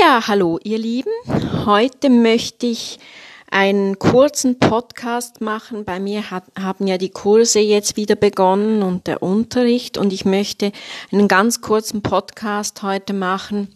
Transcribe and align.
Ja, 0.00 0.26
hallo 0.26 0.58
ihr 0.64 0.78
Lieben. 0.78 1.12
Heute 1.66 2.08
möchte 2.10 2.66
ich 2.66 2.98
einen 3.50 3.98
kurzen 3.98 4.58
Podcast 4.58 5.40
machen. 5.40 5.84
Bei 5.84 6.00
mir 6.00 6.30
hat, 6.30 6.44
haben 6.58 6.86
ja 6.86 6.98
die 6.98 7.10
Kurse 7.10 7.60
jetzt 7.60 7.96
wieder 7.96 8.16
begonnen 8.16 8.82
und 8.82 9.06
der 9.06 9.22
Unterricht 9.22 9.96
und 9.96 10.12
ich 10.12 10.24
möchte 10.24 10.72
einen 11.12 11.28
ganz 11.28 11.60
kurzen 11.60 12.02
Podcast 12.02 12.82
heute 12.82 13.12
machen. 13.12 13.68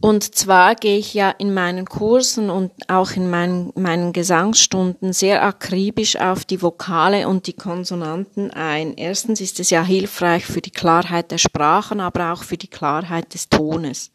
Und 0.00 0.34
zwar 0.34 0.76
gehe 0.76 0.96
ich 0.96 1.12
ja 1.12 1.28
in 1.30 1.52
meinen 1.52 1.84
Kursen 1.84 2.48
und 2.48 2.72
auch 2.88 3.10
in 3.12 3.28
meinen, 3.28 3.70
meinen 3.74 4.14
Gesangsstunden 4.14 5.12
sehr 5.12 5.42
akribisch 5.42 6.16
auf 6.16 6.46
die 6.46 6.62
Vokale 6.62 7.28
und 7.28 7.46
die 7.46 7.52
Konsonanten 7.52 8.50
ein. 8.50 8.94
Erstens 8.94 9.42
ist 9.42 9.60
es 9.60 9.68
ja 9.68 9.82
hilfreich 9.82 10.46
für 10.46 10.62
die 10.62 10.70
Klarheit 10.70 11.30
der 11.30 11.36
Sprachen, 11.36 12.00
aber 12.00 12.32
auch 12.32 12.44
für 12.44 12.56
die 12.56 12.68
Klarheit 12.68 13.34
des 13.34 13.50
Tones. 13.50 14.10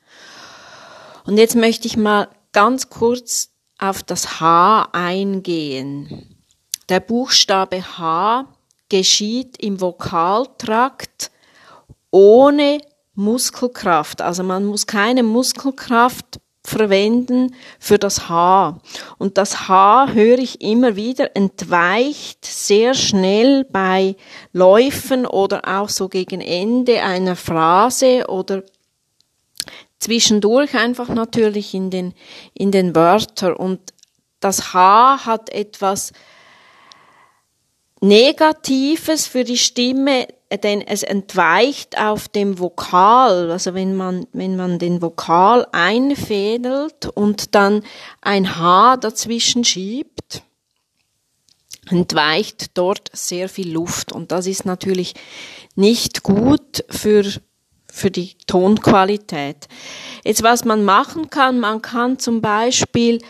Und 1.25 1.37
jetzt 1.37 1.55
möchte 1.55 1.88
ich 1.88 1.97
mal 1.97 2.29
ganz 2.52 2.89
kurz 2.89 3.52
auf 3.77 4.02
das 4.02 4.39
H 4.39 4.89
eingehen. 4.91 6.36
Der 6.89 6.99
Buchstabe 6.99 7.83
H 7.83 8.47
geschieht 8.89 9.57
im 9.61 9.82
Vokaltrakt 9.82 11.29
ohne 12.10 12.79
Muskelkraft. 13.15 14.21
Also 14.21 14.43
man 14.43 14.65
muss 14.65 14.87
keine 14.87 15.24
Muskelkraft 15.24 16.39
verwenden 16.65 17.55
für 17.79 17.97
das 17.97 18.28
H. 18.28 18.79
Und 19.18 19.38
das 19.38 19.68
H 19.68 20.10
höre 20.14 20.39
ich 20.39 20.61
immer 20.61 20.96
wieder 20.96 21.36
entweicht 21.36 22.43
sehr 22.46 22.93
schnell 22.93 23.65
bei 23.65 24.15
Läufen 24.51 25.25
oder 25.25 25.79
auch 25.79 25.89
so 25.89 26.10
gegen 26.10 26.41
Ende 26.41 27.04
einer 27.04 27.36
Phrase 27.36 28.25
oder 28.28 28.64
zwischendurch 30.00 30.75
einfach 30.75 31.10
natürlich 31.10 31.74
in 31.74 31.89
den, 31.89 32.13
in 32.53 32.71
den 32.71 32.95
Wörtern. 32.95 33.53
Und 33.53 33.80
das 34.39 34.73
H 34.73 35.25
hat 35.25 35.49
etwas 35.49 36.11
Negatives 38.01 39.27
für 39.27 39.43
die 39.43 39.57
Stimme, 39.57 40.27
denn 40.63 40.81
es 40.81 41.03
entweicht 41.03 41.97
auf 41.97 42.27
dem 42.27 42.59
Vokal. 42.59 43.52
Also 43.52 43.73
wenn 43.73 43.95
man, 43.95 44.27
wenn 44.33 44.55
man 44.55 44.79
den 44.79 45.02
Vokal 45.02 45.67
einfädelt 45.71 47.07
und 47.13 47.55
dann 47.55 47.83
ein 48.21 48.57
H 48.57 48.97
dazwischen 48.97 49.63
schiebt, 49.63 50.43
entweicht 51.89 52.77
dort 52.77 53.09
sehr 53.13 53.49
viel 53.49 53.71
Luft. 53.71 54.11
Und 54.11 54.31
das 54.31 54.47
ist 54.47 54.65
natürlich 54.65 55.13
nicht 55.75 56.23
gut 56.23 56.83
für 56.89 57.23
für 57.95 58.11
die 58.11 58.35
Tonqualität. 58.45 59.69
Jetzt, 60.25 60.43
was 60.43 60.65
man 60.65 60.83
machen 60.83 61.30
kann, 61.30 61.61
man 61.61 61.81
kann 61.81 62.19
zum 62.19 62.41
Beispiel 62.41 63.21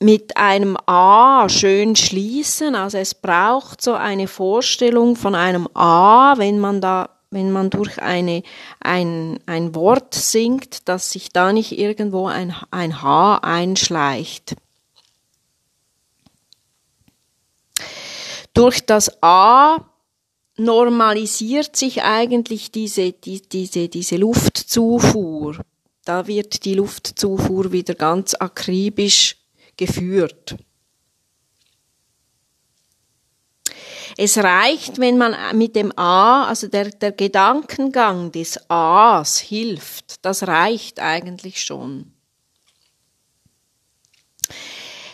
mit 0.00 0.36
einem 0.36 0.76
A 0.86 1.48
schön 1.48 1.94
schließen. 1.94 2.74
Also 2.74 2.98
es 2.98 3.14
braucht 3.14 3.82
so 3.82 3.92
eine 3.92 4.26
Vorstellung 4.26 5.14
von 5.14 5.34
einem 5.34 5.68
A, 5.74 6.34
wenn 6.38 6.58
man 6.58 6.80
da 6.80 7.10
wenn 7.32 7.52
man 7.52 7.70
durch 7.70 8.02
eine, 8.02 8.42
ein, 8.80 9.38
ein 9.46 9.74
Wort 9.76 10.14
singt, 10.14 10.88
dass 10.88 11.12
sich 11.12 11.32
da 11.32 11.52
nicht 11.52 11.78
irgendwo 11.78 12.26
ein, 12.26 12.56
ein 12.72 13.02
H 13.02 13.38
einschleicht. 13.42 14.56
Durch 18.52 18.84
das 18.84 19.22
A 19.22 19.76
normalisiert 20.56 21.76
sich 21.76 22.02
eigentlich 22.02 22.72
diese, 22.72 23.12
die, 23.12 23.42
diese, 23.42 23.88
diese 23.88 24.16
Luftzufuhr. 24.16 25.60
Da 26.04 26.26
wird 26.26 26.64
die 26.64 26.74
Luftzufuhr 26.74 27.70
wieder 27.70 27.94
ganz 27.94 28.34
akribisch 28.34 29.39
geführt. 29.76 30.56
Es 34.16 34.36
reicht, 34.38 34.98
wenn 34.98 35.16
man 35.16 35.34
mit 35.56 35.76
dem 35.76 35.96
A, 35.96 36.44
also 36.44 36.68
der, 36.68 36.90
der 36.90 37.12
Gedankengang 37.12 38.32
des 38.32 38.58
A's 38.68 39.38
hilft, 39.38 40.24
das 40.24 40.46
reicht 40.46 41.00
eigentlich 41.00 41.62
schon. 41.62 42.12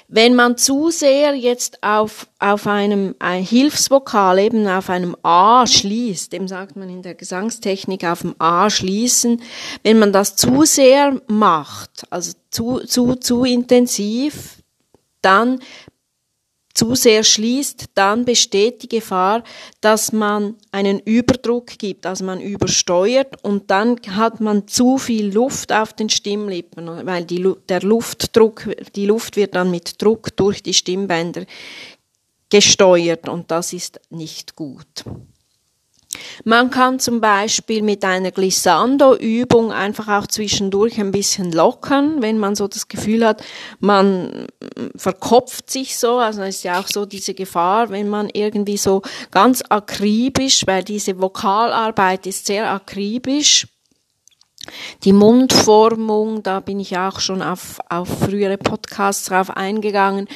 Wenn 0.09 0.37
man 0.37 0.57
zu 0.57 0.91
sehr 0.91 1.35
jetzt 1.35 1.83
auf, 1.83 2.29
auf 2.39 2.69
einem 2.69 3.17
ein 3.19 3.43
Hilfsvokal, 3.43 4.39
eben 4.39 4.67
auf 4.69 4.89
einem 4.89 5.17
A 5.23 5.67
schließt, 5.67 6.33
dem 6.33 6.47
sagt 6.47 6.77
man 6.77 6.89
in 6.89 7.03
der 7.03 7.17
Gesangstechnik 7.17 8.05
auf 8.05 8.21
dem 8.21 8.37
A 8.39 8.71
schließen, 8.71 9.43
wenn 9.83 9.99
man 9.99 10.13
das 10.13 10.37
zu 10.37 10.65
sehr 10.65 11.21
macht, 11.27 12.07
also 12.11 12.35
zu, 12.51 12.79
zu, 12.87 13.17
zu 13.17 13.43
intensiv, 13.43 14.56
dann 15.27 15.61
zu 16.77 16.95
sehr 16.95 17.25
schließt, 17.25 17.87
dann 17.95 18.25
besteht 18.27 18.83
die 18.83 18.89
Gefahr, 18.89 19.43
dass 19.81 20.13
man 20.13 20.57
einen 20.73 21.01
Überdruck 21.01 21.79
gibt, 21.79 22.05
also 22.05 22.25
man 22.25 22.41
übersteuert 22.41 23.43
und 23.43 23.71
dann 23.71 23.99
hat 24.11 24.41
man 24.41 24.69
zu 24.69 24.99
viel 24.99 25.33
Luft 25.33 25.73
auf 25.73 25.95
den 25.95 26.11
Stimmlippen, 26.11 27.07
weil 27.07 27.25
die, 27.25 27.51
der 27.69 27.81
Luftdruck, 27.81 28.69
die 28.95 29.07
Luft 29.07 29.37
wird 29.37 29.55
dann 29.55 29.71
mit 29.71 30.01
Druck 30.03 30.37
durch 30.37 30.63
die 30.63 30.75
Stimmbänder 30.75 31.47
gesteuert 32.51 33.29
und 33.29 33.51
das 33.51 33.73
ist 33.73 33.99
nicht 34.11 34.55
gut. 34.55 35.05
Man 36.45 36.71
kann 36.71 36.99
zum 36.99 37.21
Beispiel 37.21 37.83
mit 37.83 38.05
einer 38.05 38.31
Glissando-Übung 38.31 39.73
einfach 39.73 40.09
auch 40.09 40.27
zwischendurch 40.27 41.01
ein 41.01 41.13
bisschen 41.13 41.53
lockern, 41.53 42.23
wenn 42.23 42.39
man 42.39 42.55
so 42.55 42.69
das 42.69 42.89
Gefühl 42.89 43.27
hat, 43.27 43.43
man 43.81 44.47
verkopft 44.97 45.71
sich 45.71 45.99
so. 45.99 46.19
Also 46.19 46.43
ist 46.43 46.65
ja 46.65 46.81
auch 46.81 46.89
so 46.89 47.07
diese 47.07 47.35
Gefahr, 47.35 47.91
wenn 47.91 48.09
man 48.09 48.29
irgendwie 48.33 48.77
so 48.77 49.03
ganz 49.31 49.63
akribisch, 49.69 50.67
weil 50.67 50.85
diese 50.85 51.21
Vokalarbeit 51.21 52.27
ist 52.27 52.47
sehr 52.47 52.71
akribisch, 52.71 53.67
die 55.05 55.13
Mundformung, 55.13 56.43
da 56.43 56.61
bin 56.61 56.81
ich 56.81 56.97
auch 56.99 57.21
schon 57.21 57.43
auf, 57.43 57.79
auf 57.89 58.09
frühere 58.09 58.59
Podcasts 58.59 59.27
drauf 59.27 59.51
eingegangen. 59.51 60.29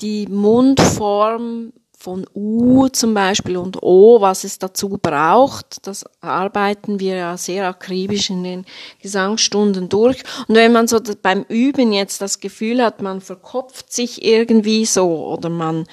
Die 0.00 0.26
Mundform 0.26 1.72
von 2.00 2.26
U 2.34 2.88
zum 2.88 3.12
Beispiel 3.12 3.58
und 3.58 3.82
O, 3.82 4.22
was 4.22 4.44
es 4.44 4.58
dazu 4.58 4.98
braucht, 5.00 5.86
das 5.86 6.06
arbeiten 6.22 6.98
wir 6.98 7.16
ja 7.16 7.36
sehr 7.36 7.68
akribisch 7.68 8.30
in 8.30 8.42
den 8.42 8.64
Gesangsstunden 9.02 9.90
durch. 9.90 10.22
Und 10.48 10.54
wenn 10.54 10.72
man 10.72 10.88
so 10.88 10.98
beim 11.20 11.44
Üben 11.48 11.92
jetzt 11.92 12.22
das 12.22 12.40
Gefühl 12.40 12.82
hat, 12.82 13.02
man 13.02 13.20
verkopft 13.20 13.92
sich 13.92 14.24
irgendwie 14.24 14.86
so 14.86 15.26
oder 15.26 15.50
man 15.50 15.84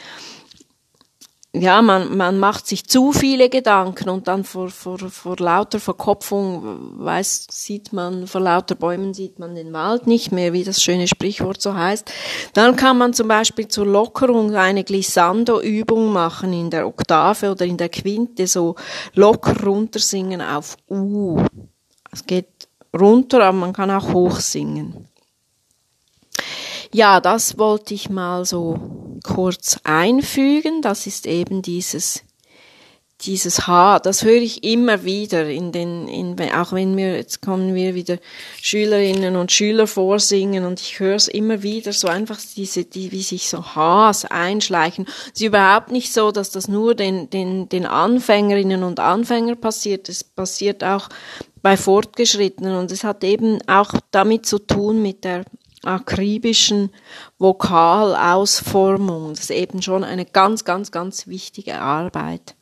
ja, 1.53 1.81
man, 1.81 2.15
man 2.17 2.39
macht 2.39 2.67
sich 2.67 2.87
zu 2.87 3.13
viele 3.13 3.49
Gedanken 3.49 4.09
und 4.09 4.27
dann 4.27 4.43
vor, 4.43 4.69
vor, 4.69 4.97
vor 4.97 5.37
lauter 5.37 5.79
Verkopfung 5.79 6.99
weiß, 7.03 7.47
sieht 7.49 7.93
man, 7.93 8.27
vor 8.27 8.41
lauter 8.41 8.75
Bäumen 8.75 9.13
sieht 9.13 9.39
man 9.39 9.55
den 9.55 9.73
Wald 9.73 10.07
nicht 10.07 10.31
mehr, 10.31 10.53
wie 10.53 10.63
das 10.63 10.81
schöne 10.83 11.07
Sprichwort 11.07 11.61
so 11.61 11.73
heißt. 11.73 12.11
Dann 12.53 12.75
kann 12.75 12.97
man 12.97 13.13
zum 13.13 13.27
Beispiel 13.27 13.67
zur 13.67 13.85
Lockerung 13.85 14.55
eine 14.55 14.83
Glissando-Übung 14.83 16.11
machen 16.11 16.53
in 16.53 16.69
der 16.69 16.85
Oktave 16.85 17.51
oder 17.51 17.65
in 17.65 17.77
der 17.77 17.89
Quinte, 17.89 18.45
so 18.45 18.75
locker 19.13 19.63
runtersingen 19.63 20.41
auf 20.41 20.77
U. 20.89 21.41
Es 22.11 22.25
geht 22.25 22.67
runter, 22.97 23.43
aber 23.43 23.57
man 23.57 23.73
kann 23.73 23.89
auch 23.89 24.13
hoch 24.13 24.39
singen. 24.39 25.07
Ja, 26.93 27.19
das 27.19 27.57
wollte 27.57 27.93
ich 27.93 28.09
mal 28.09 28.45
so 28.45 29.06
kurz 29.27 29.79
einfügen. 29.83 30.81
Das 30.81 31.05
ist 31.05 31.27
eben 31.27 31.61
dieses 31.61 32.23
dieses 33.21 33.65
H, 33.65 33.99
das 33.99 34.23
höre 34.23 34.41
ich 34.41 34.63
immer 34.63 35.03
wieder 35.03 35.49
in 35.49 35.71
den, 35.71 36.07
in, 36.07 36.39
auch 36.53 36.71
wenn 36.71 36.95
wir, 36.95 37.15
jetzt 37.15 37.41
kommen 37.41 37.73
wir 37.73 37.95
wieder 37.95 38.19
Schülerinnen 38.61 39.35
und 39.35 39.51
Schüler 39.51 39.87
vorsingen 39.87 40.65
und 40.65 40.79
ich 40.79 40.99
höre 40.99 41.15
es 41.15 41.27
immer 41.27 41.63
wieder 41.63 41.93
so 41.93 42.07
einfach 42.07 42.39
diese, 42.55 42.85
die, 42.85 43.11
wie 43.11 43.23
sich 43.23 43.49
so 43.49 43.75
Hs 43.75 44.25
einschleichen. 44.25 45.07
Es 45.33 45.41
ist 45.41 45.47
überhaupt 45.47 45.91
nicht 45.91 46.13
so, 46.13 46.31
dass 46.31 46.51
das 46.51 46.67
nur 46.67 46.93
den, 46.93 47.29
den, 47.31 47.69
den 47.69 47.87
Anfängerinnen 47.87 48.83
und 48.83 48.99
Anfängern 48.99 49.59
passiert. 49.59 50.09
Es 50.09 50.23
passiert 50.23 50.83
auch 50.83 51.09
bei 51.63 51.75
Fortgeschrittenen 51.75 52.75
und 52.75 52.91
es 52.91 53.03
hat 53.03 53.23
eben 53.23 53.57
auch 53.67 53.93
damit 54.11 54.45
zu 54.45 54.59
tun 54.59 55.01
mit 55.01 55.23
der 55.23 55.43
akribischen 55.83 56.89
Vokalausformung. 57.37 59.31
Das 59.31 59.41
ist 59.41 59.51
eben 59.51 59.81
schon 59.81 60.03
eine 60.03 60.25
ganz, 60.25 60.65
ganz, 60.65 60.91
ganz 60.91 61.27
wichtige 61.27 61.79
Arbeit. 61.79 62.55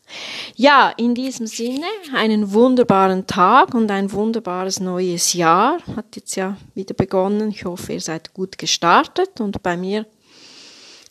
Ja, 0.56 0.92
in 0.98 1.16
diesem 1.16 1.48
Sinne 1.48 1.88
einen 2.14 2.52
wunderbaren 2.54 3.26
Tag 3.26 3.74
und 3.74 3.90
ein 3.90 4.12
wunderbares 4.12 4.80
neues 4.80 5.34
Jahr. 5.34 5.80
Hat 5.96 6.16
jetzt 6.16 6.36
ja 6.36 6.58
wieder 6.74 6.94
begonnen. 6.94 7.50
Ich 7.50 7.66
hoffe, 7.66 7.94
ihr 7.94 8.02
seid 8.02 8.34
gut 8.34 8.58
gestartet 8.58 9.40
und 9.40 9.64
bei 9.64 9.78
mir 9.78 10.06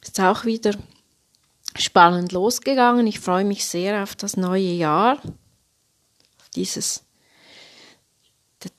ist 0.03 0.19
es 0.19 0.25
auch 0.25 0.45
wieder 0.45 0.73
spannend 1.77 2.33
losgegangen. 2.33 3.07
Ich 3.07 3.19
freue 3.21 3.45
mich 3.45 3.65
sehr 3.65 4.03
auf 4.03 4.15
das 4.15 4.37
neue 4.37 4.73
Jahr, 4.73 5.17
auf 5.17 6.49
dieses 6.55 7.05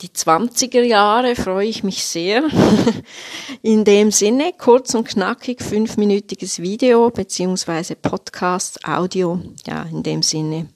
die 0.00 0.08
20er 0.08 0.82
Jahre 0.82 1.36
freue 1.36 1.66
ich 1.66 1.82
mich 1.82 2.04
sehr. 2.04 2.42
In 3.62 3.84
dem 3.84 4.10
Sinne, 4.10 4.52
kurz 4.56 4.94
und 4.94 5.08
knackig, 5.08 5.62
fünfminütiges 5.62 6.60
Video 6.60 7.10
beziehungsweise 7.10 7.96
Podcast, 7.96 8.84
Audio. 8.86 9.40
Ja, 9.66 9.82
in 9.84 10.02
dem 10.02 10.22
Sinne, 10.22 10.68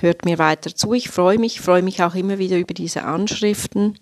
hört 0.00 0.24
mir 0.24 0.38
weiter 0.38 0.74
zu. 0.74 0.92
Ich 0.94 1.08
freue 1.08 1.38
mich, 1.38 1.60
freue 1.60 1.82
mich 1.82 2.02
auch 2.02 2.14
immer 2.14 2.38
wieder 2.38 2.58
über 2.58 2.74
diese 2.74 3.04
Anschriften. 3.04 3.98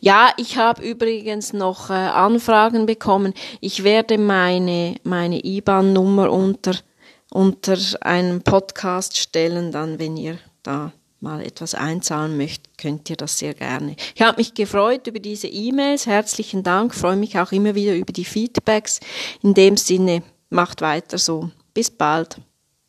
Ja, 0.00 0.32
ich 0.36 0.58
habe 0.58 0.82
übrigens 0.82 1.52
noch 1.52 1.90
äh, 1.90 1.94
Anfragen 1.94 2.86
bekommen. 2.86 3.32
Ich 3.60 3.82
werde 3.84 4.18
meine, 4.18 4.96
meine 5.04 5.44
IBAN-Nummer 5.44 6.30
unter, 6.30 6.74
unter 7.30 7.78
einem 8.00 8.42
Podcast 8.42 9.16
stellen, 9.16 9.72
dann, 9.72 9.98
wenn 9.98 10.16
ihr 10.16 10.38
da 10.62 10.92
mal 11.24 11.40
etwas 11.40 11.74
einzahlen 11.74 12.36
möchtet, 12.36 12.78
könnt 12.78 13.10
ihr 13.10 13.16
das 13.16 13.38
sehr 13.38 13.54
gerne. 13.54 13.96
Ich 14.14 14.22
habe 14.22 14.36
mich 14.36 14.54
gefreut 14.54 15.08
über 15.08 15.18
diese 15.18 15.48
E-Mails. 15.48 16.06
Herzlichen 16.06 16.62
Dank. 16.62 16.94
Freue 16.94 17.16
mich 17.16 17.36
auch 17.38 17.50
immer 17.50 17.74
wieder 17.74 17.96
über 17.96 18.12
die 18.12 18.24
Feedbacks. 18.24 19.00
In 19.42 19.54
dem 19.54 19.76
Sinne, 19.76 20.22
macht 20.50 20.80
weiter 20.80 21.18
so. 21.18 21.50
Bis 21.74 21.90
bald. 21.90 22.38